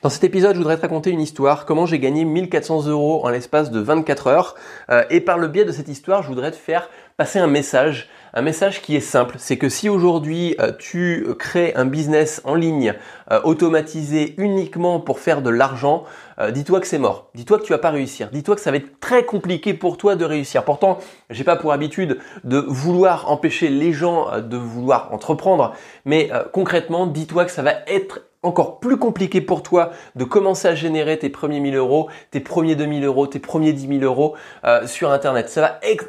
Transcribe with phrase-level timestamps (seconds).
[0.00, 3.30] Dans cet épisode, je voudrais te raconter une histoire, comment j'ai gagné 1400 euros en
[3.30, 4.54] l'espace de 24 heures.
[4.90, 8.08] Euh, et par le biais de cette histoire, je voudrais te faire passer un message,
[8.32, 9.34] un message qui est simple.
[9.38, 12.94] C'est que si aujourd'hui euh, tu crées un business en ligne
[13.32, 16.04] euh, automatisé uniquement pour faire de l'argent,
[16.52, 17.30] dis-toi que c'est mort.
[17.34, 18.30] Dis-toi que tu vas pas réussir.
[18.30, 20.62] Dis-toi que ça va être très compliqué pour toi de réussir.
[20.62, 20.98] Pourtant,
[21.30, 27.44] j'ai pas pour habitude de vouloir empêcher les gens de vouloir entreprendre, mais concrètement, dis-toi
[27.44, 31.58] que ça va être encore plus compliqué pour toi de commencer à générer tes premiers
[31.58, 35.48] 1000 euros, tes premiers 2000 euros, tes premiers 10 000 euros euh, sur Internet.
[35.48, 36.06] Ça va être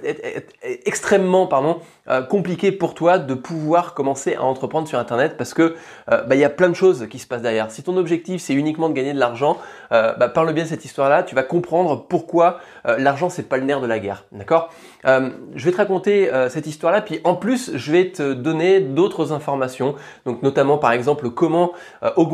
[0.86, 5.76] extrêmement pardon, euh, compliqué pour toi de pouvoir commencer à entreprendre sur Internet parce que
[6.12, 7.72] euh, bah, il y a plein de choses qui se passent derrière.
[7.72, 9.58] Si ton objectif c'est uniquement de gagner de l'argent,
[9.90, 13.88] bah, biais de cette histoire-là, tu vas comprendre pourquoi l'argent c'est pas le nerf de
[13.88, 14.26] la guerre.
[14.32, 14.70] D'accord?
[15.04, 19.96] Je vais te raconter cette histoire-là, puis en plus je vais te donner d'autres informations,
[20.26, 21.72] donc notamment par exemple comment
[22.16, 22.29] augmenter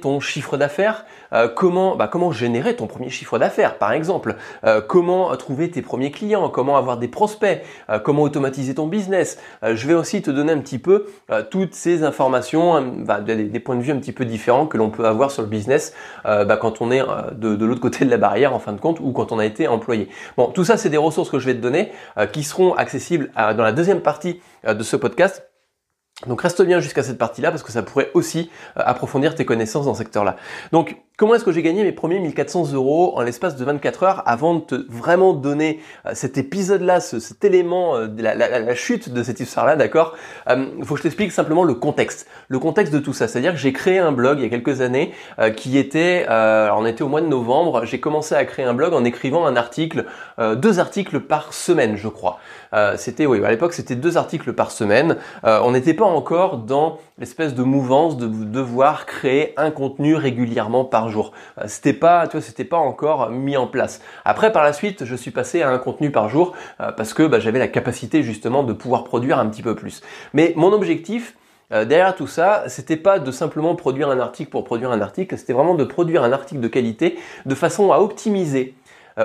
[0.00, 4.80] ton chiffre d'affaires, euh, comment, bah, comment générer ton premier chiffre d'affaires par exemple, euh,
[4.80, 9.38] comment trouver tes premiers clients, comment avoir des prospects, euh, comment automatiser ton business.
[9.62, 11.06] je vais aussi te donner un petit peu
[11.50, 15.06] toutes ces informations, bah, des, points de vue un petit peu différents que l'on peut
[15.06, 18.58] avoir sur le business bah, quand on est de l'autre côté de la barrière en
[18.58, 20.08] fin de compte ou quand on a été employé.
[20.36, 21.92] Bon, tout ça c'est des ressources que je vais te donner
[22.32, 25.53] qui seront accessibles dans la deuxième partie de ce podcast.
[26.26, 29.86] Donc reste bien jusqu'à cette partie-là parce que ça pourrait aussi euh, approfondir tes connaissances
[29.86, 30.36] dans ce secteur-là.
[30.72, 34.22] Donc comment est-ce que j'ai gagné mes premiers 1400 euros en l'espace de 24 heures
[34.26, 39.22] avant de te vraiment donner euh, cet épisode-là, cet élément, euh, la, la, chute de
[39.22, 40.14] cette histoire-là, d'accord?
[40.48, 42.26] Il faut que je t'explique simplement le contexte.
[42.48, 44.80] Le contexte de tout ça, c'est-à-dire que j'ai créé un blog il y a quelques
[44.80, 45.12] années
[45.56, 49.04] qui était, on était au mois de novembre, j'ai commencé à créer un blog en
[49.04, 50.06] écrivant un article,
[50.56, 52.40] deux articles par semaine, je crois.
[52.96, 55.16] c'était, oui, à l'époque c'était deux articles par semaine.
[55.44, 61.03] on n'était pas encore dans l'espèce de mouvance de devoir créer un contenu régulièrement par
[61.08, 61.32] jour.
[61.58, 64.00] Euh, c'était pas, tu c'était pas encore mis en place.
[64.24, 67.22] Après, par la suite, je suis passé à un contenu par jour euh, parce que
[67.24, 70.02] bah, j'avais la capacité justement de pouvoir produire un petit peu plus.
[70.32, 71.36] Mais mon objectif,
[71.72, 75.36] euh, derrière tout ça, c'était pas de simplement produire un article pour produire un article,
[75.38, 78.74] c'était vraiment de produire un article de qualité de façon à optimiser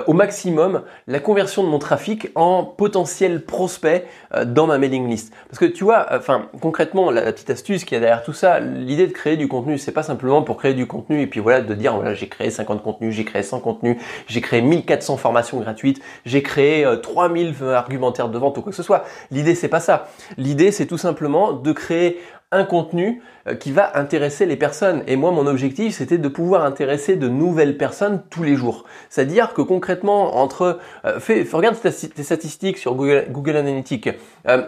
[0.06, 5.32] au maximum la conversion de mon trafic en potentiel prospect euh, dans ma mailing list.
[5.48, 8.60] Parce que tu vois, enfin concrètement, la, petite astuce qui y a derrière tout ça,
[8.60, 11.60] l'idée de créer du contenu, c'est pas simplement pour créer du contenu et puis voilà
[11.60, 13.96] de dire voilà j'ai créé 50 contenus, j'ai créé 100 contenus,
[14.26, 18.76] j'ai créé 1400 formations gratuites, j'ai créé 3000 euh, argumentaires de vente ou quoi que
[18.76, 19.04] ce soit.
[19.30, 20.08] L'idée c'est pas ça.
[20.36, 22.20] L'idée c'est tout simplement de créer
[22.52, 25.02] un contenu euh, qui va intéresser les personnes.
[25.06, 28.84] Et moi, mon objectif, c'était de pouvoir intéresser de nouvelles personnes tous les jours.
[29.08, 30.78] C'est-à-dire que concrètement, entre...
[31.04, 34.10] Euh, fais, regarde tes statistiques sur Google, Analytics.
[34.48, 34.66] Euh,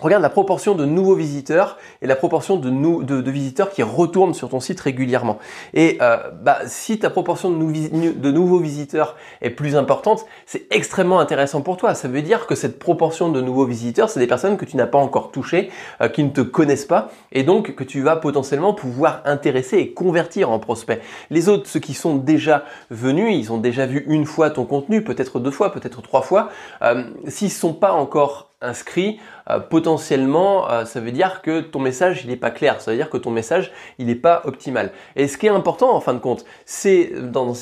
[0.00, 2.70] Regarde la proportion de nouveaux visiteurs et la proportion de,
[3.02, 5.38] de, visiteurs qui retournent sur ton site régulièrement.
[5.74, 11.18] Et euh, bah, si ta proportion de, de, nouveaux visiteurs est plus importante, c'est extrêmement
[11.18, 11.96] intéressant pour toi.
[11.96, 14.86] Ça veut dire que cette proportion de nouveaux visiteurs, c'est des personnes que tu n'as
[14.86, 15.68] pas encore touchées,
[16.00, 19.94] euh, qui ne te connaissent pas, et donc que tu vas potentiellement pouvoir intéresser et
[19.94, 21.00] convertir en prospects.
[21.30, 25.02] Les autres, ceux qui sont déjà venus, ils ont déjà vu une fois ton contenu,
[25.02, 26.50] peut-être deux fois, peut-être trois fois.
[26.82, 29.20] Euh, S'ils sont pas encore inscrit,
[29.50, 32.80] euh, potentiellement, euh, ça veut dire que ton message, il n'est pas clair.
[32.80, 34.90] Ça veut dire que ton message, il n'est pas optimal.
[35.14, 37.52] Et ce qui est important, en fin de compte, c'est dans,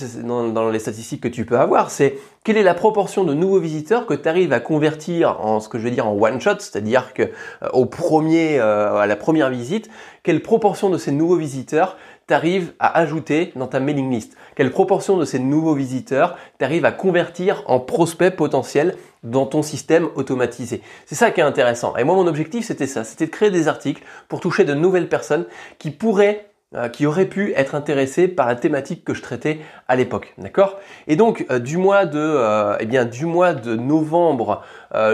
[0.71, 4.15] les statistiques que tu peux avoir, c'est quelle est la proportion de nouveaux visiteurs que
[4.15, 7.25] tu arrives à convertir en ce que je veux dire en one shot, c'est-à-dire que
[7.63, 9.91] euh, premier, à la première visite,
[10.23, 11.97] quelle proportion de ces nouveaux visiteurs
[12.27, 14.37] t'arrives à ajouter dans ta mailing list?
[14.55, 18.97] Quelle proportion de ces nouveaux visiteurs t'arrives à convertir en prospects potentiels
[19.31, 21.97] dans ton système automatisé C'est ça qui est intéressant.
[21.97, 23.05] Et moi, mon objectif, c'était ça.
[23.05, 25.47] C'était de créer des articles pour toucher de nouvelles personnes
[25.79, 29.95] qui pourraient euh, qui auraient pu être intéressées par la thématique que je traitais à
[29.95, 30.81] l'époque, d'accord?
[31.07, 34.65] Et donc euh, du mois de, euh, eh bien du mois de novembre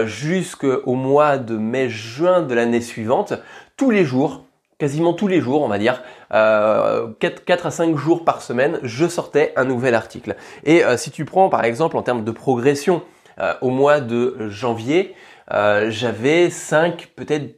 [0.05, 3.33] jusqu'au mois de mai-juin de l'année suivante,
[3.77, 4.45] tous les jours,
[4.79, 6.01] quasiment tous les jours, on va dire,
[6.33, 10.35] euh, 4, à 5 jours par semaine, je sortais un nouvel article.
[10.63, 13.03] Et si tu prends par exemple en termes de progression
[13.39, 15.15] euh, au mois de janvier,
[15.51, 17.55] euh, j'avais 5, peut-être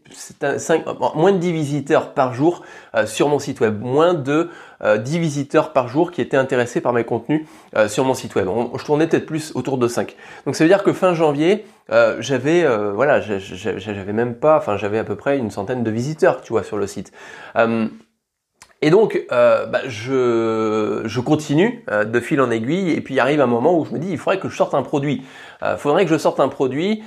[0.57, 0.85] 5,
[1.15, 2.63] moins de 10 visiteurs par jour
[3.05, 4.49] sur mon site web, moins de
[4.83, 7.45] 10 visiteurs par jour qui étaient intéressés par mes contenus
[7.87, 8.47] sur mon site web.
[8.77, 10.15] je tournais peut-être plus autour de 5.
[10.45, 14.75] Donc ça veut dire que fin janvier, euh, j'avais euh, voilà j'avais même pas enfin
[14.75, 17.11] j'avais à peu près une centaine de visiteurs tu vois sur le site
[17.57, 17.87] euh,
[18.85, 23.41] Et donc, euh, bah, je, je continue euh, de fil en aiguille, et puis arrive
[23.41, 25.23] un moment où je me dis, il faudrait que je sorte un produit.
[25.63, 27.01] Il euh, faudrait que je sorte un produit,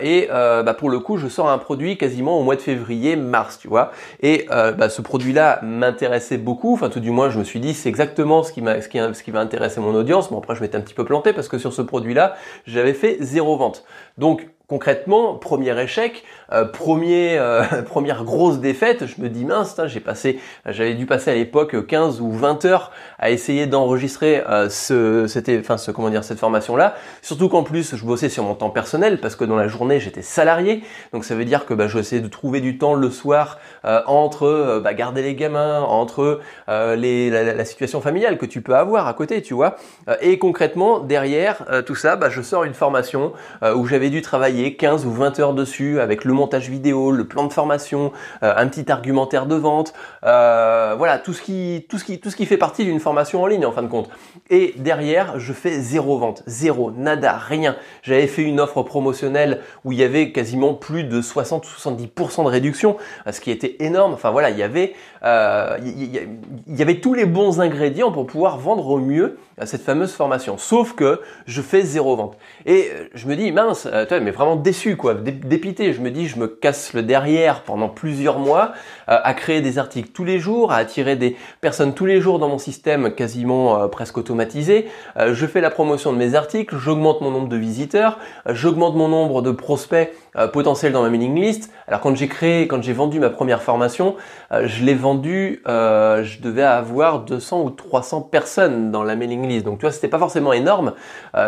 [0.00, 3.60] et bah, pour le coup, je sors un produit quasiment au mois de février, mars,
[3.60, 3.92] tu vois.
[4.22, 7.88] Et bah, ce produit-là m'intéressait beaucoup, enfin tout du moins, je me suis dit, c'est
[7.88, 10.30] exactement ce qui, ce, qui, ce qui va intéresser mon audience.
[10.30, 12.34] Bon, après, je m'étais un petit peu planté parce que sur ce produit-là,
[12.66, 13.84] j'avais fait zéro vente.
[14.18, 20.40] Donc, concrètement, premier échec, euh, euh, première grosse défaite, je me dis mince, j'ai passé,
[20.66, 25.60] j'avais dû passer à l'époque 15 ou 20 heures à essayer d'enregistrer euh, ce, c'était,
[25.60, 26.94] enfin, comment dire, cette formation-là.
[27.20, 30.22] Surtout qu'en plus, je bossais sur mon temps personnel parce que dans la journée, j'étais
[30.22, 30.82] salarié,
[31.12, 33.58] donc ça veut dire que bah, je essayais de trouver du temps le soir
[34.06, 39.14] entre bah, garder les gamins, entre les, la, situation familiale que tu peux avoir à
[39.14, 39.76] côté, tu vois.
[40.20, 43.32] et concrètement, derrière tout ça, bah, je sors une formation
[43.62, 47.44] où j'avais dû travailler 15 ou 20 heures dessus avec le montage vidéo, le plan
[47.46, 48.12] de formation,
[48.42, 52.30] euh, un petit argumentaire de vente, euh, voilà tout ce qui tout ce qui tout
[52.30, 54.08] ce qui fait partie d'une formation en ligne en fin de compte.
[54.50, 57.76] Et derrière, je fais zéro vente, zéro, nada, rien.
[58.02, 62.48] J'avais fait une offre promotionnelle où il y avait quasiment plus de 60 70% de
[62.48, 62.96] réduction,
[63.30, 64.12] ce qui était énorme.
[64.14, 68.58] Enfin voilà, il y avait euh, il y avait tous les bons ingrédients pour pouvoir
[68.58, 70.58] vendre au mieux cette fameuse formation.
[70.58, 72.36] Sauf que je fais zéro vente.
[72.66, 75.92] Et je me dis mince, toi mais vraiment déçu, quoi, dépité.
[75.92, 78.72] Je me dis, je me casse le derrière pendant plusieurs mois
[79.08, 82.38] euh, à créer des articles tous les jours, à attirer des personnes tous les jours
[82.38, 84.88] dans mon système quasiment euh, presque automatisé.
[85.16, 88.18] Euh, je fais la promotion de mes articles, j'augmente mon nombre de visiteurs,
[88.48, 90.12] j'augmente mon nombre de prospects
[90.52, 91.70] potentiels dans ma mailing list.
[91.86, 94.16] Alors quand j'ai créé, quand j'ai vendu ma première formation,
[94.50, 99.64] je l'ai vendu, je devais avoir 200 ou 300 personnes dans la mailing list.
[99.64, 100.94] Donc tu vois, c'était pas forcément énorme,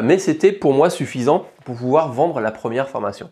[0.04, 3.30] mais c'était pour moi suffisant pouvoir vendre la première formation.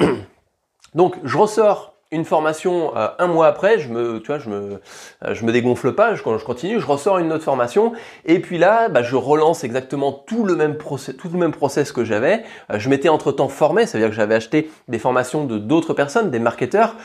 [0.94, 4.80] Donc je ressors une formation euh, un mois après, je me, tu vois, je me,
[5.24, 7.92] euh, je me dégonfle pas, je, continue, je ressors une autre formation,
[8.24, 11.90] et puis là, bah, je relance exactement tout le même process, tout le même process
[11.90, 12.44] que j'avais.
[12.70, 15.58] Euh, je m'étais entre temps formé, ça veut dire que j'avais acheté des formations de
[15.58, 16.96] d'autres personnes, des marketeurs,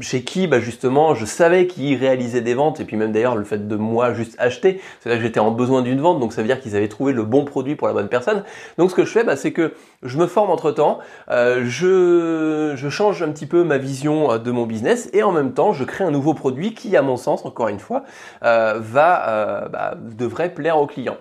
[0.00, 3.44] chez qui, bah, justement, je savais qu'ils réalisaient des ventes, et puis même d'ailleurs le
[3.44, 6.40] fait de moi juste acheter, c'est là que j'étais en besoin d'une vente, donc ça
[6.40, 8.42] veut dire qu'ils avaient trouvé le bon produit pour la bonne personne.
[8.78, 10.98] Donc ce que je fais, bah, c'est que je me forme entre temps,
[11.28, 15.84] je change un petit peu ma vision de mon business et en même temps je
[15.84, 18.04] crée un nouveau produit qui à mon sens encore une fois
[18.42, 21.18] euh, va euh, bah, devrait plaire aux clients.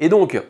[0.00, 0.40] Et donc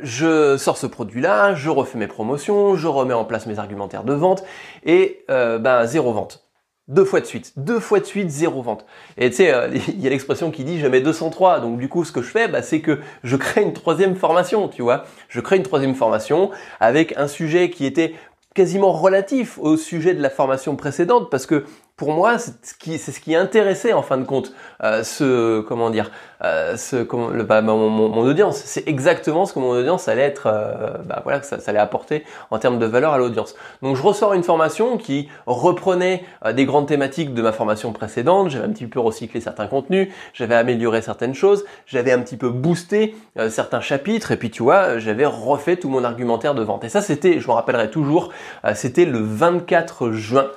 [0.00, 4.12] je sors ce produit-là, je refais mes promotions, je remets en place mes argumentaires de
[4.12, 4.44] vente
[4.84, 6.40] et euh, ben zéro vente.
[6.86, 8.84] Deux fois de suite, deux fois de suite, zéro vente.
[9.16, 9.54] Et tu sais,
[9.88, 11.60] il y a l'expression qui dit jamais 203.
[11.60, 14.68] Donc du coup, ce que je fais, bah, c'est que je crée une troisième formation,
[14.68, 15.04] tu vois.
[15.28, 16.50] Je crée une troisième formation
[16.80, 18.14] avec un sujet qui était
[18.54, 21.64] quasiment relatif au sujet de la formation précédente parce que
[21.96, 24.52] pour moi, c'est ce qui, c'est ce qui intéressait en fin de compte
[24.82, 26.10] euh, ce, comment dire,
[26.42, 28.56] euh, ce, comment, bah, mon, mon, audience.
[28.56, 31.78] C'est exactement ce que mon audience allait être, euh, bah, voilà, que ça, ça, allait
[31.78, 33.54] apporter en termes de valeur à l'audience.
[33.80, 38.50] Donc, je ressors une formation qui reprenait euh, des grandes thématiques de ma formation précédente.
[38.50, 42.50] J'avais un petit peu recyclé certains contenus, j'avais amélioré certaines choses, j'avais un petit peu
[42.50, 46.82] boosté euh, certains chapitres, et puis tu vois, j'avais refait tout mon argumentaire de vente.
[46.82, 48.30] Et ça, c'était, je me rappellerai toujours,
[48.74, 50.48] c'était le 24 juin.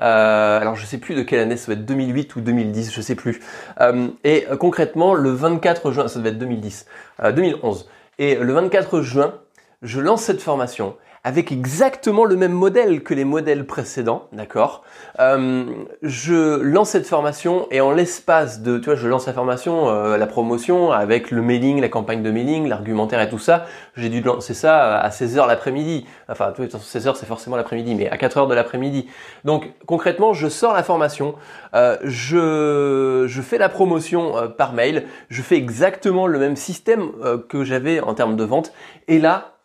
[0.00, 3.00] Euh, alors je sais plus de quelle année, ça va être 2008 ou 2010, je
[3.00, 3.40] sais plus.
[3.80, 6.86] Euh, et euh, concrètement, le 24 juin, ça devait être 2010,
[7.34, 7.88] 2011.
[8.18, 9.34] Et le 24 juin,
[9.82, 14.82] je lance cette formation avec exactement le même modèle que les modèles précédents, d'accord
[15.18, 15.64] euh,
[16.02, 20.16] Je lance cette formation et en l'espace de, tu vois, je lance la formation, euh,
[20.16, 23.66] la promotion avec le mailing, la campagne de mailing, l'argumentaire et tout ça.
[23.96, 26.06] J'ai dû lancer ça à 16h l'après-midi.
[26.28, 29.06] Enfin, 16h c'est forcément l'après-midi, mais à 4h de l'après-midi.
[29.44, 31.34] Donc concrètement, je sors la formation,
[31.74, 37.10] euh, je, je fais la promotion euh, par mail, je fais exactement le même système
[37.22, 38.72] euh, que j'avais en termes de vente.
[39.08, 39.59] Et là,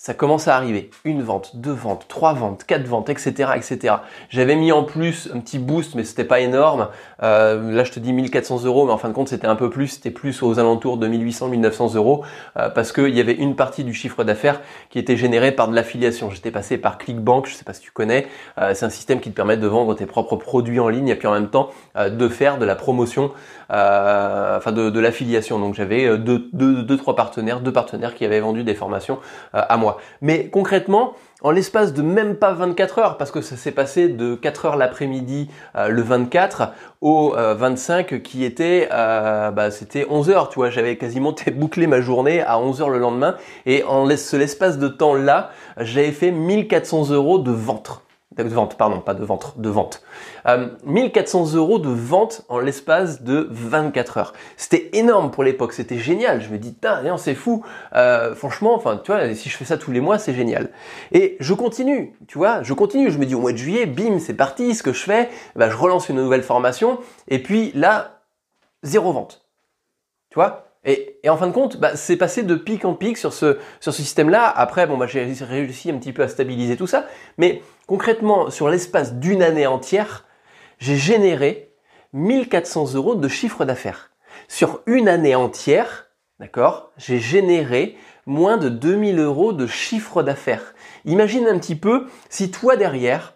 [0.00, 0.90] ça commence à arriver.
[1.04, 3.96] Une vente, deux ventes, trois ventes, quatre ventes, etc., etc.
[4.30, 6.86] J'avais mis en plus un petit boost, mais c'était pas énorme.
[7.24, 9.70] Euh, là, je te dis 1400 euros, mais en fin de compte, c'était un peu
[9.70, 9.88] plus.
[9.88, 12.22] C'était plus aux alentours de 1800, 1900 euros,
[12.56, 15.74] euh, parce qu'il y avait une partie du chiffre d'affaires qui était générée par de
[15.74, 16.30] l'affiliation.
[16.30, 18.28] J'étais passé par ClickBank, je sais pas si tu connais.
[18.58, 21.16] Euh, c'est un système qui te permet de vendre tes propres produits en ligne et
[21.16, 23.32] puis en même temps de faire de la promotion,
[23.68, 25.58] enfin de, l'affiliation.
[25.58, 29.18] Donc j'avais deux, deux, trois partenaires, deux partenaires qui avaient vendu des formations
[29.52, 29.87] à moi.
[30.20, 34.34] Mais concrètement, en l'espace de même pas 24 heures, parce que ça s'est passé de
[34.34, 40.30] 4 heures l'après-midi euh, le 24 au 25 euh, qui était, euh, bah, c'était 11
[40.30, 44.04] heures, tu vois, j'avais quasiment bouclé ma journée à 11 heures le lendemain, et en
[44.04, 48.02] l'espace de temps là, j'avais fait 1400 euros de ventre.
[48.44, 50.02] De vente, pardon, pas de vente, de vente.
[50.84, 54.32] 1400 euros de vente en l'espace de 24 heures.
[54.56, 56.40] C'était énorme pour l'époque, c'était génial.
[56.40, 57.64] Je me dis, tiens, c'est fou.
[58.34, 60.70] franchement, enfin, tu vois, si je fais ça tous les mois, c'est génial.
[61.12, 63.10] Et je continue, tu vois, je continue.
[63.10, 64.74] Je me dis, au mois de juillet, bim, c'est parti.
[64.74, 66.98] Ce que je fais, bah, je relance une nouvelle formation.
[67.28, 68.22] Et puis là,
[68.82, 69.44] zéro vente.
[70.30, 70.67] Tu vois?
[70.88, 74.48] Et, en fin de compte, bah, c'est passé de pic en pic sur ce, système-là.
[74.48, 77.06] Après, bon, bah, j'ai réussi un petit peu à stabiliser tout ça.
[77.36, 80.24] Mais concrètement, sur l'espace d'une année entière,
[80.78, 81.74] j'ai généré
[82.14, 84.10] 1400 euros de chiffre d'affaires.
[84.48, 86.06] Sur une année entière,
[86.40, 90.74] d'accord, j'ai généré moins de 2000 euros de chiffre d'affaires.
[91.04, 93.34] Imagine un petit peu si toi derrière,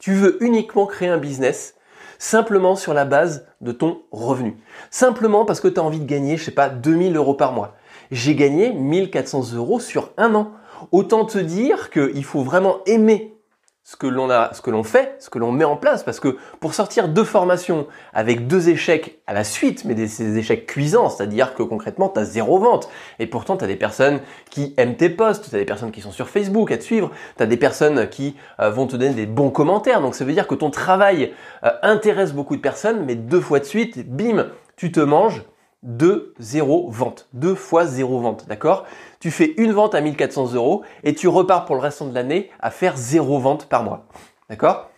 [0.00, 1.75] tu veux uniquement créer un business
[2.18, 4.56] simplement sur la base de ton revenu.
[4.90, 7.74] Simplement parce que tu as envie de gagner, je sais pas, 2000 euros par mois.
[8.10, 10.52] J'ai gagné 1400 euros sur un an.
[10.92, 13.35] Autant te dire qu'il faut vraiment aimer
[13.86, 16.18] ce que l'on a, ce que l'on fait, ce que l'on met en place, parce
[16.18, 21.08] que pour sortir deux formations avec deux échecs à la suite, mais des, échecs cuisants,
[21.08, 22.88] c'est-à-dire que concrètement tu zéro vente,
[23.20, 24.18] et pourtant tu des personnes
[24.50, 27.44] qui aiment tes posts, tu des personnes qui sont sur Facebook à te suivre, tu
[27.44, 30.48] as des personnes qui euh, vont te donner des bons commentaires, donc ça veut dire
[30.48, 34.90] que ton travail euh, intéresse beaucoup de personnes, mais deux fois de suite, bim, tu
[34.90, 35.44] te manges
[35.86, 37.28] de zéro vente.
[37.32, 38.84] Deux fois zéro vente, d'accord?
[39.20, 42.50] Tu fais une vente à 1400 euros et tu repars pour le restant de l'année
[42.60, 44.06] à faire zéro vente par mois.
[44.50, 44.90] D'accord?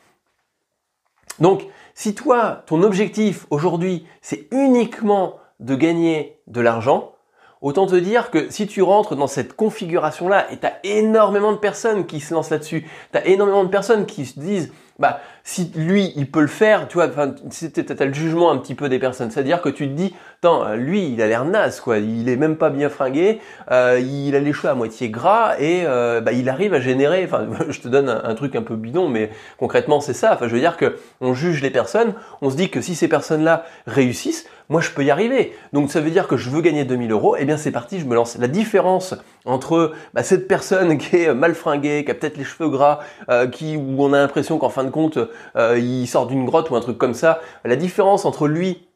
[1.38, 7.12] Donc, si toi, ton objectif aujourd'hui, c'est uniquement de gagner de l'argent,
[7.60, 11.58] autant te dire que si tu rentres dans cette configuration-là et tu as énormément de
[11.58, 15.70] personnes qui se lancent là-dessus, tu as énormément de personnes qui se disent bah si
[15.76, 17.34] lui il peut le faire, tu vois, enfin
[17.72, 21.08] t'as le jugement un petit peu des personnes, c'est-à-dire que tu te dis, attends, lui
[21.08, 23.40] il a l'air naze quoi, il est même pas bien fringué,
[23.70, 27.24] euh, il a les cheveux à moitié gras et euh, bah, il arrive à générer,
[27.24, 30.54] enfin je te donne un, truc un peu bidon, mais concrètement c'est ça, enfin je
[30.54, 34.46] veux dire que on juge les personnes, on se dit que si ces personnes-là réussissent,
[34.68, 37.36] moi je peux y arriver, donc ça veut dire que je veux gagner 2000 euros,
[37.38, 38.36] eh bien c'est parti, je me lance.
[38.38, 39.14] La différence
[39.44, 43.00] entre bah, cette personne qui est mal fringuée, qui a peut-être les cheveux gras,
[43.30, 45.18] euh, qui où on a l'impression qu'en fin de compte
[45.56, 47.40] euh, il sort d'une grotte ou un truc comme ça.
[47.64, 48.87] La différence entre lui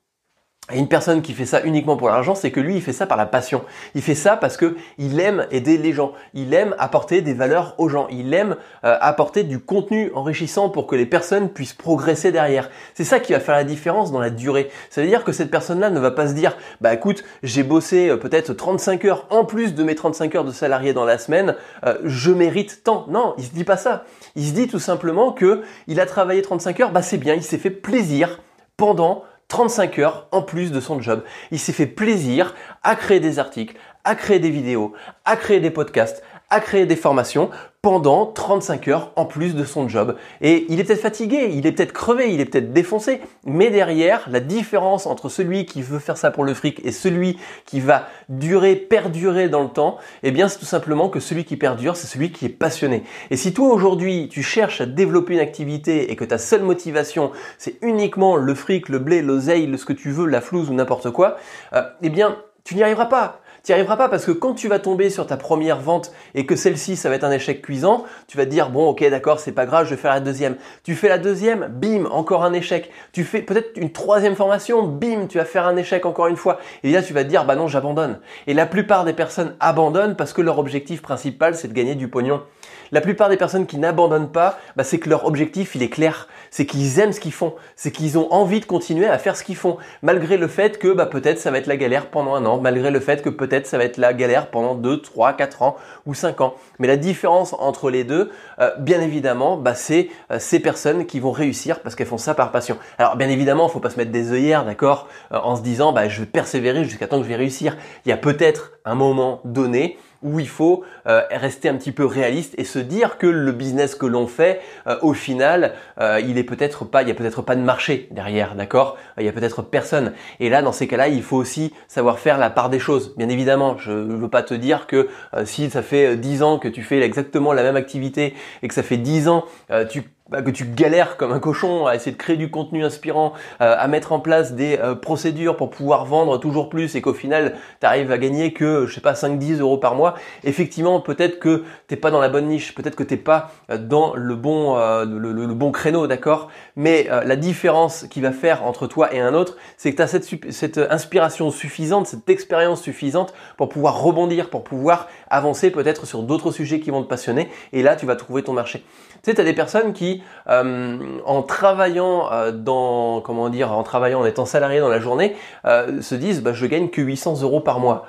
[0.70, 3.04] et une personne qui fait ça uniquement pour l'argent, c'est que lui, il fait ça
[3.04, 3.64] par la passion.
[3.96, 6.12] Il fait ça parce que il aime aider les gens.
[6.34, 8.06] Il aime apporter des valeurs aux gens.
[8.10, 8.54] Il aime
[8.84, 12.70] euh, apporter du contenu enrichissant pour que les personnes puissent progresser derrière.
[12.94, 14.70] C'est ça qui va faire la différence dans la durée.
[14.88, 18.08] Ça veut dire que cette personne-là ne va pas se dire, bah écoute, j'ai bossé
[18.08, 21.56] euh, peut-être 35 heures en plus de mes 35 heures de salarié dans la semaine,
[22.04, 23.06] je mérite tant.
[23.08, 24.04] Non, il se dit pas ça.
[24.36, 27.42] Il se dit tout simplement que il a travaillé 35 heures, bah c'est bien, il
[27.42, 28.38] s'est fait plaisir
[28.76, 31.22] pendant 35 heures en plus de son job.
[31.50, 34.94] Il s'est fait plaisir à créer des articles, à créer des vidéos,
[35.26, 37.48] à créer des podcasts, à créer des formations
[37.80, 40.16] pendant 35 heures en plus de son job.
[40.42, 44.28] Et il est peut-être fatigué, il est peut-être crevé, il est peut-être défoncé, mais derrière,
[44.30, 48.06] la différence entre celui qui veut faire ça pour le fric et celui qui va
[48.28, 52.06] durer, perdurer dans le temps, eh bien c'est tout simplement que celui qui perdure, c'est
[52.06, 53.02] celui qui est passionné.
[53.30, 57.32] Et si toi aujourd'hui, tu cherches à développer une activité et que ta seule motivation,
[57.56, 61.10] c'est uniquement le fric, le blé, l'oseille, ce que tu veux, la flouze ou n'importe
[61.10, 61.38] quoi,
[61.72, 63.40] euh, eh bien tu n'y arriveras pas.
[63.64, 66.46] Tu n'y arriveras pas parce que quand tu vas tomber sur ta première vente et
[66.46, 69.38] que celle-ci, ça va être un échec cuisant, tu vas te dire, bon, ok, d'accord,
[69.38, 70.56] c'est pas grave, je vais faire la deuxième.
[70.82, 72.90] Tu fais la deuxième, bim, encore un échec.
[73.12, 76.58] Tu fais peut-être une troisième formation, bim, tu vas faire un échec encore une fois.
[76.82, 78.18] Et là, tu vas te dire, bah non, j'abandonne.
[78.48, 82.08] Et la plupart des personnes abandonnent parce que leur objectif principal, c'est de gagner du
[82.08, 82.42] pognon.
[82.90, 86.28] La plupart des personnes qui n'abandonnent pas, bah, c'est que leur objectif, il est clair.
[86.52, 87.54] C'est qu'ils aiment ce qu'ils font.
[87.76, 89.78] C'est qu'ils ont envie de continuer à faire ce qu'ils font.
[90.02, 92.60] Malgré le fait que bah, peut-être ça va être la galère pendant un an.
[92.60, 95.76] Malgré le fait que peut-être ça va être la galère pendant 2, 3, 4 ans
[96.04, 96.54] ou 5 ans.
[96.78, 98.30] Mais la différence entre les deux,
[98.60, 102.34] euh, bien évidemment, bah, c'est euh, ces personnes qui vont réussir parce qu'elles font ça
[102.34, 102.76] par passion.
[102.98, 105.94] Alors bien évidemment, il faut pas se mettre des œillères, d'accord, euh, en se disant
[105.94, 107.78] bah, je vais persévérer jusqu'à temps que je vais réussir.
[108.04, 112.04] Il y a peut-être un moment donné où il faut euh, rester un petit peu
[112.04, 116.38] réaliste et se dire que le business que l'on fait, euh, au final, euh, il
[116.38, 118.96] est peut-être pas, il y a peut-être pas de marché derrière, d'accord?
[119.18, 120.12] Il y a peut-être personne.
[120.40, 123.14] Et là, dans ces cas-là, il faut aussi savoir faire la part des choses.
[123.16, 125.08] Bien évidemment, je ne veux pas te dire que
[125.44, 128.82] si ça fait 10 ans que tu fais exactement la même activité et que ça
[128.82, 129.44] fait 10 ans
[129.90, 130.02] tu
[130.32, 133.76] bah, que tu galères comme un cochon à essayer de créer du contenu inspirant, euh,
[133.78, 137.56] à mettre en place des euh, procédures pour pouvoir vendre toujours plus et qu'au final
[137.80, 141.64] tu arrives à gagner que je sais pas 5-10 euros par mois, effectivement peut-être que
[141.86, 145.46] t'es pas dans la bonne niche, peut-être que t'es pas euh, dans le bon le,
[145.54, 146.48] bon créneau, d'accord?
[146.76, 150.52] Mais la différence qui va faire entre toi et un autre, c'est que tu as
[150.52, 156.52] cette inspiration suffisante, cette expérience suffisante pour pouvoir rebondir, pour pouvoir avancer peut-être sur d'autres
[156.52, 157.48] sujets qui vont te passionner.
[157.72, 158.84] Et là, tu vas trouver ton marché.
[159.22, 163.84] Tu sais, tu as des personnes qui, euh, en travaillant euh, dans, comment dire, en
[163.84, 167.42] travaillant, en étant salarié dans la journée, euh, se disent, bah, je gagne que 800
[167.42, 168.06] euros par mois.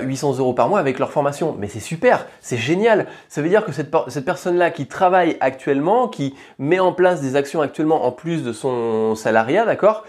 [0.00, 1.54] 800 euros par mois avec leur formation.
[1.58, 3.06] Mais c'est super, c'est génial.
[3.28, 7.36] Ça veut dire que cette, cette personne-là qui travaille actuellement, qui met en place des
[7.36, 10.04] actions actuellement en plus de son salariat, d'accord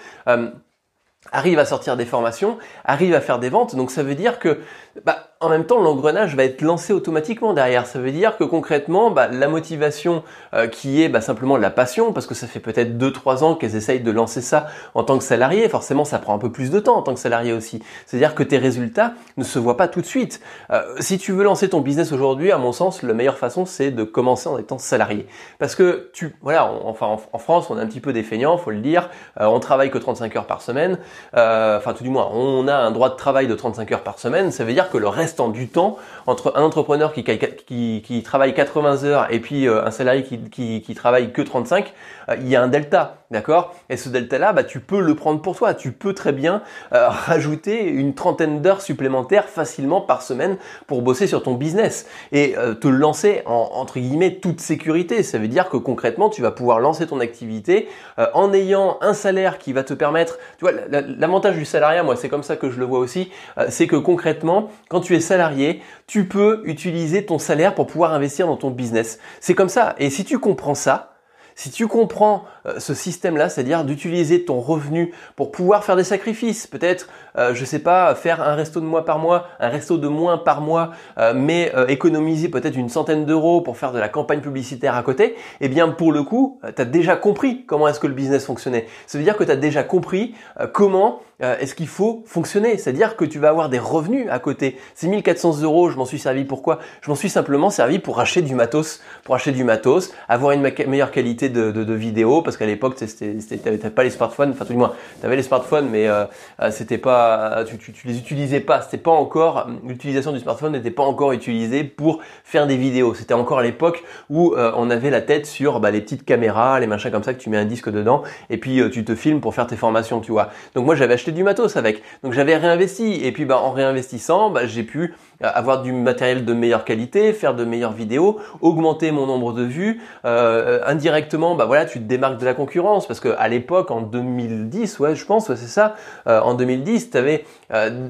[1.31, 3.75] arrive à sortir des formations, arrive à faire des ventes.
[3.75, 4.61] Donc ça veut dire que
[5.03, 7.87] bah, en même temps, l'engrenage va être lancé automatiquement derrière.
[7.87, 10.23] Ça veut dire que concrètement, bah, la motivation
[10.53, 13.75] euh, qui est bah, simplement la passion, parce que ça fait peut-être 2-3 ans qu'elles
[13.75, 16.79] essayent de lancer ça en tant que salarié, forcément ça prend un peu plus de
[16.79, 17.83] temps en tant que salarié aussi.
[18.05, 20.39] C'est-à-dire que tes résultats ne se voient pas tout de suite.
[20.71, 23.91] Euh, si tu veux lancer ton business aujourd'hui, à mon sens, la meilleure façon c'est
[23.91, 25.27] de commencer en étant salarié.
[25.59, 28.71] Parce que tu, voilà, enfin en, France, on est un petit peu des feignants, faut
[28.71, 29.09] le dire.
[29.41, 30.97] Euh, on travaille que 35 heures par semaine.
[31.33, 34.51] enfin tout du moins, on a un droit de travail de 35 heures par semaine.
[34.51, 39.27] Ça veut dire que le reste du temps entre un entrepreneur qui, travaille 80 heures
[39.31, 41.93] et puis euh, un salarié qui, qui, travaille que 35,
[42.29, 43.75] euh, il y a un delta, d'accord?
[43.89, 45.73] Et ce delta-là, bah, tu peux le prendre pour toi.
[45.73, 46.63] Tu peux très bien
[46.93, 52.55] euh, rajouter une trentaine d'heures supplémentaires facilement par semaine pour bosser sur ton business et
[52.81, 55.21] te lancer en entre guillemets toute sécurité.
[55.21, 57.87] Ça veut dire que concrètement, tu vas pouvoir lancer ton activité
[58.33, 60.37] en ayant un salaire qui va te permettre.
[60.57, 63.31] Tu vois, l'avantage du salariat, moi, c'est comme ça que je le vois aussi,
[63.69, 68.47] c'est que concrètement, quand tu es salarié, tu peux utiliser ton salaire pour pouvoir investir
[68.47, 69.19] dans ton business.
[69.39, 69.95] C'est comme ça.
[69.97, 71.15] Et si tu comprends ça,
[71.55, 76.67] si tu comprends euh, ce système-là, c'est-à-dire d'utiliser ton revenu pour pouvoir faire des sacrifices,
[76.67, 77.07] peut-être,
[77.37, 80.37] euh, je sais pas, faire un resto de mois par mois, un resto de moins
[80.37, 84.95] par mois, euh, mais économiser peut-être une centaine d'euros pour faire de la campagne publicitaire
[84.95, 88.13] à côté, eh bien pour le coup, tu as déjà compris comment est-ce que le
[88.13, 88.87] business fonctionnait.
[89.07, 90.35] Ça veut dire que tu as déjà compris
[90.73, 92.77] comment est-ce qu'il faut fonctionner.
[92.77, 94.77] C'est-à-dire que tu vas avoir des revenus à côté.
[94.93, 98.41] Ces 1400 euros, je m'en suis servi pourquoi Je m'en suis simplement servi pour acheter
[98.41, 102.95] du matos, pour acheter du matos, avoir une meilleure qualité de, vidéos parce qu'à l'époque
[102.95, 106.25] t'avais pas les smartphones enfin tout du moins t'avais les smartphones mais euh,
[106.61, 108.81] euh, c'était pas tu, tu, tu, les utilisais pas.
[108.81, 113.13] C'était pas encore l'utilisation du smartphone n'était pas encore utilisée pour faire des vidéos.
[113.13, 116.79] C'était encore à l'époque où euh, on avait la tête sur bah, les petites caméras
[116.79, 119.41] les machins comme ça que tu mets un disque dedans et puis tu te filmes
[119.41, 120.49] pour faire tes formations tu vois.
[120.73, 122.01] Donc moi j'avais acheté du matos avec.
[122.23, 123.25] Donc j'avais réinvesti.
[123.25, 127.55] Et puis bah, en réinvestissant bah, j'ai pu avoir du matériel de meilleure qualité, faire
[127.55, 132.37] de meilleures vidéos, augmenter mon nombre de vues, euh, indirectement, bah voilà, tu te démarques
[132.39, 135.95] de la concurrence parce que à l'époque, en 2010, ouais, je pense, ouais, c'est ça,
[136.27, 138.09] euh, en 2010, tu avais, euh,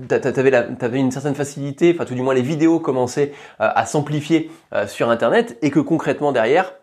[0.82, 4.88] avais, une certaine facilité, enfin tout du moins les vidéos commençaient euh, à s'amplifier euh,
[4.88, 6.74] sur Internet et que concrètement derrière,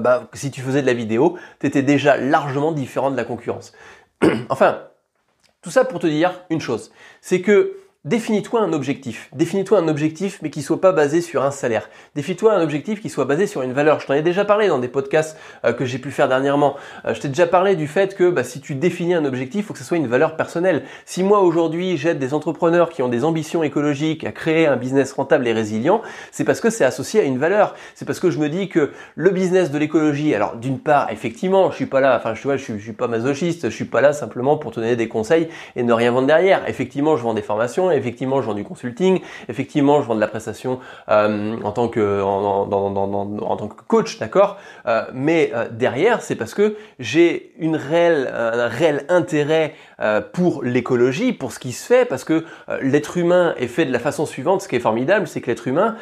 [0.00, 3.72] bah, si tu faisais de la vidéo, tu étais déjà largement différent de la concurrence.
[4.48, 4.80] enfin,
[5.60, 7.76] tout ça pour te dire une chose, c'est que
[8.06, 9.28] Définis-toi un objectif.
[9.34, 11.90] Définis-toi un objectif, mais qui soit pas basé sur un salaire.
[12.14, 13.98] Définis-toi un objectif qui soit basé sur une valeur.
[13.98, 16.76] Je t'en ai déjà parlé dans des podcasts euh, que j'ai pu faire dernièrement.
[17.04, 19.64] Euh, je t'ai déjà parlé du fait que bah, si tu définis un objectif, il
[19.64, 20.84] faut que ce soit une valeur personnelle.
[21.04, 25.12] Si moi aujourd'hui j'aide des entrepreneurs qui ont des ambitions écologiques à créer un business
[25.12, 27.74] rentable et résilient, c'est parce que c'est associé à une valeur.
[27.96, 31.72] C'est parce que je me dis que le business de l'écologie, alors d'une part, effectivement,
[31.72, 33.84] je suis pas là, enfin je, vois, je, suis, je suis pas masochiste, je suis
[33.84, 36.68] pas là simplement pour te donner des conseils et ne rien vendre derrière.
[36.68, 40.28] Effectivement, je vends des formations effectivement, je vends du consulting, effectivement, je vends de la
[40.28, 44.58] prestation euh, en tant que en, tant que coach, d'accord.
[44.86, 49.74] Euh, mais euh, derrière, c'est parce que j'ai un réel intérêt
[50.32, 52.44] pour l'écologie, pour ce qui se fait, parce que
[52.82, 54.60] l'être humain est fait de la façon suivante.
[54.60, 55.96] Ce qui est formidable, c'est que l'être humain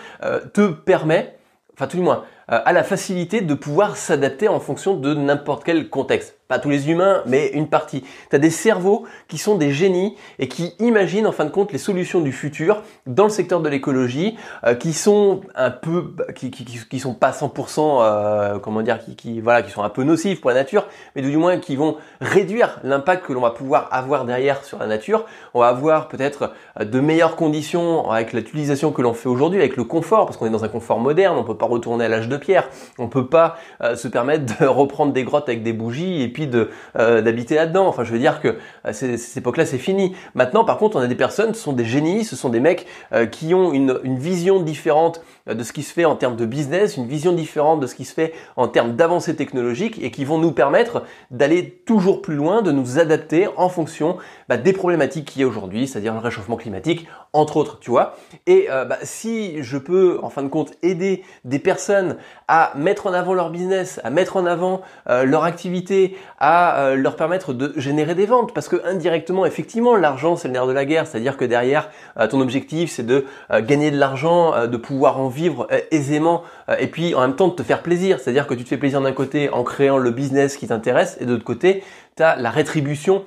[0.52, 1.37] te permet,
[1.74, 5.88] enfin tout du moins, a la facilité de pouvoir s'adapter en fonction de n'importe quel
[5.88, 8.04] contexte pas tous les humains, mais une partie.
[8.28, 11.72] Tu as des cerveaux qui sont des génies et qui imaginent en fin de compte
[11.72, 16.50] les solutions du futur dans le secteur de l'écologie, euh, qui sont un peu, qui,
[16.50, 20.02] qui, qui sont pas 100%, euh, comment dire, qui, qui, voilà, qui sont un peu
[20.02, 23.88] nocifs pour la nature, mais du moins qui vont réduire l'impact que l'on va pouvoir
[23.90, 25.24] avoir derrière sur la nature.
[25.54, 29.78] On va avoir peut-être euh, de meilleures conditions avec l'utilisation que l'on fait aujourd'hui, avec
[29.78, 32.28] le confort, parce qu'on est dans un confort moderne, on peut pas retourner à l'âge
[32.28, 32.68] de pierre.
[32.99, 36.47] On peut pas euh, se permettre de reprendre des grottes avec des bougies et puis
[36.47, 37.87] de euh, d'habiter là-dedans.
[37.87, 38.57] Enfin, je veux dire que
[38.92, 40.14] cette époque-là, c'est fini.
[40.35, 42.87] Maintenant, par contre, on a des personnes, ce sont des génies, ce sont des mecs
[43.31, 47.07] qui ont une vision différente de ce qui se fait en termes de business, une
[47.07, 50.52] vision différente de ce qui se fait en termes d'avancées technologiques et qui vont nous
[50.52, 54.16] permettre d'aller toujours plus loin, de nous adapter en fonction
[54.48, 58.16] bah, des problématiques qu'il y a aujourd'hui, c'est-à-dire le réchauffement climatique, entre autres, tu vois.
[58.46, 62.16] Et euh, bah, si je peux, en fin de compte, aider des personnes
[62.48, 66.94] à mettre en avant leur business, à mettre en avant euh, leur activité, à euh,
[66.94, 70.72] leur permettre de générer des ventes, parce que indirectement, effectivement, l'argent c'est le nerf de
[70.72, 71.90] la guerre, c'est-à-dire que derrière,
[72.30, 73.26] ton objectif c'est de
[73.61, 76.42] gagner de l'argent, de pouvoir en vivre aisément,
[76.79, 79.01] et puis en même temps de te faire plaisir, c'est-à-dire que tu te fais plaisir
[79.01, 81.83] d'un côté en créant le business qui t'intéresse, et de l'autre côté,
[82.16, 83.25] tu as la rétribution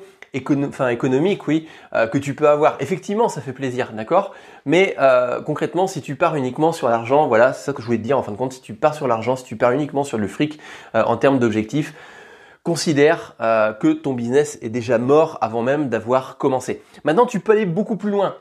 [0.70, 2.78] enfin, économique, oui, euh, que tu peux avoir.
[2.80, 4.34] Effectivement, ça fait plaisir, d'accord?
[4.66, 7.98] Mais euh, concrètement, si tu pars uniquement sur l'argent, voilà, c'est ça que je voulais
[7.98, 10.04] te dire en fin de compte, si tu pars sur l'argent, si tu pars uniquement
[10.04, 10.60] sur le fric
[10.96, 11.94] euh, en termes d'objectifs,
[12.64, 16.84] considère que ton business est déjà mort avant même d'avoir commencé.
[17.06, 18.36] Maintenant, tu peux aller beaucoup plus loin.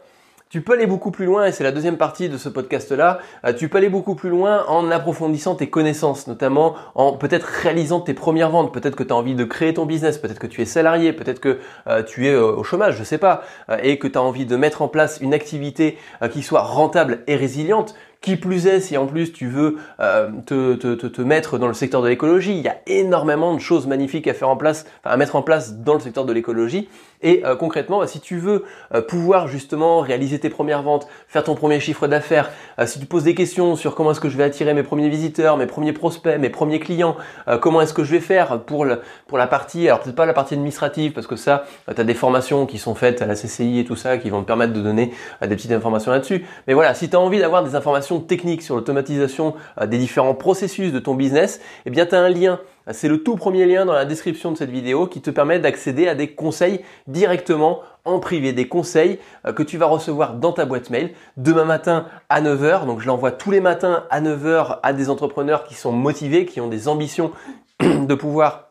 [0.48, 3.52] Tu peux aller beaucoup plus loin, et c'est la deuxième partie de ce podcast-là, euh,
[3.52, 8.14] tu peux aller beaucoup plus loin en approfondissant tes connaissances, notamment en peut-être réalisant tes
[8.14, 10.64] premières ventes, peut-être que tu as envie de créer ton business, peut-être que tu es
[10.64, 13.42] salarié, peut-être que euh, tu es euh, au chômage, je sais pas,
[13.82, 15.98] et que tu as envie de mettre en place une activité
[16.30, 17.96] qui soit rentable et résiliente.
[18.26, 22.02] Qui plus est, si en plus tu veux te, te, te, mettre dans le secteur
[22.02, 25.16] de l'écologie, il y a énormément de choses magnifiques à faire en place, enfin, à
[25.16, 26.88] mettre en place dans le secteur de l'écologie.
[27.22, 31.44] Et euh, concrètement, bah, si tu veux euh, pouvoir justement réaliser tes premières ventes, faire
[31.44, 34.36] ton premier chiffre d'affaires, euh, si tu poses des questions sur comment est-ce que je
[34.36, 37.16] vais attirer mes premiers visiteurs, mes premiers prospects, mes premiers clients,
[37.60, 38.86] comment est-ce que je vais faire pour,
[39.26, 42.14] pour la partie, alors peut-être pas la partie administrative, parce que ça, tu as des
[42.14, 44.80] formations qui sont faites à la CCI et tout ça, qui vont te permettre de
[44.80, 46.44] donner des petites informations là-dessus.
[46.66, 49.54] Mais voilà, si tu as envie d'avoir des informations techniques sur l'automatisation
[49.86, 52.60] des différents processus de ton business, eh bien tu as un lien
[52.92, 56.08] c'est le tout premier lien dans la description de cette vidéo qui te permet d'accéder
[56.08, 60.64] à des conseils directement en privé, des conseils euh, que tu vas recevoir dans ta
[60.64, 62.86] boîte mail demain matin à 9h.
[62.86, 66.60] Donc je l'envoie tous les matins à 9h à des entrepreneurs qui sont motivés, qui
[66.60, 67.32] ont des ambitions
[67.80, 68.70] de pouvoir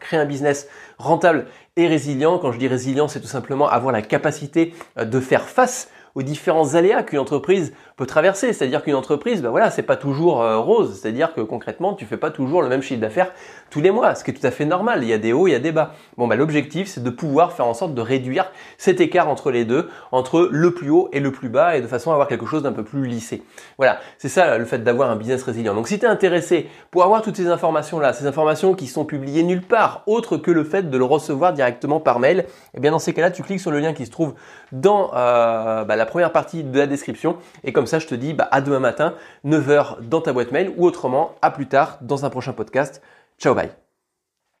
[0.00, 2.38] créer un business rentable et résilient.
[2.38, 6.22] Quand je dis résilient, c'est tout simplement avoir la capacité euh, de faire face aux
[6.22, 8.52] différents aléas qu'une entreprise peut traverser.
[8.52, 10.98] C'est-à-dire qu'une entreprise, ben voilà, c'est pas toujours euh, rose.
[11.00, 13.32] C'est-à-dire que concrètement, tu fais pas toujours le même chiffre d'affaires
[13.70, 15.02] tous les mois, ce qui est tout à fait normal.
[15.02, 15.94] Il y a des hauts, il y a des bas.
[16.16, 19.64] Bon, ben l'objectif, c'est de pouvoir faire en sorte de réduire cet écart entre les
[19.64, 22.46] deux, entre le plus haut et le plus bas, et de façon à avoir quelque
[22.46, 23.42] chose d'un peu plus lissé.
[23.78, 25.74] Voilà, c'est ça le fait d'avoir un business résilient.
[25.74, 29.42] Donc, si tu es intéressé pour avoir toutes ces informations-là, ces informations qui sont publiées
[29.42, 32.98] nulle part, autre que le fait de le recevoir directement par mail, eh bien dans
[33.00, 34.34] ces cas-là, tu cliques sur le lien qui se trouve
[34.70, 38.34] dans euh, bah, la première partie de la description, et comme ça, je te dis
[38.34, 39.14] bah, à demain matin,
[39.46, 43.00] 9h dans ta boîte mail, ou autrement, à plus tard dans un prochain podcast.
[43.38, 43.83] Ciao, bye